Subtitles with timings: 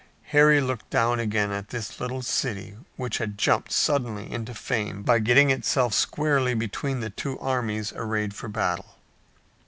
[0.29, 5.19] Harry looked down again at this little city which had jumped suddenly into fame by
[5.19, 8.95] getting itself squarely between the two armies arrayed for battle.